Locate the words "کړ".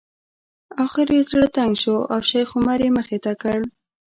3.41-3.59